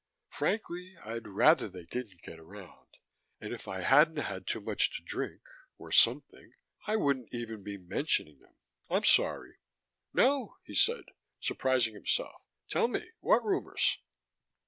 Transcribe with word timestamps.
"Frankly, 0.31 0.97
I'd 1.05 1.27
rather 1.27 1.69
they 1.69 1.85
didn't 1.85 2.23
get 2.23 2.39
around. 2.39 2.97
And 3.39 3.53
if 3.53 3.67
I 3.67 3.81
hadn't 3.81 4.17
had 4.23 4.47
too 4.47 4.59
much 4.59 4.89
to 4.97 5.03
drink 5.03 5.43
or 5.77 5.91
something 5.91 6.53
I 6.87 6.95
wouldn't 6.95 7.31
even 7.31 7.61
be 7.61 7.77
mentioning 7.77 8.39
them. 8.39 8.55
I'm 8.89 9.03
sorry." 9.05 9.59
"No," 10.11 10.57
he 10.63 10.73
said, 10.73 11.03
surprising 11.39 11.93
himself. 11.93 12.41
"Tell 12.67 12.87
me. 12.87 13.11
What 13.19 13.43
rumors?" 13.45 13.99